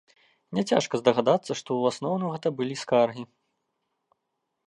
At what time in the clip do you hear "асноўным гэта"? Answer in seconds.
1.93-2.47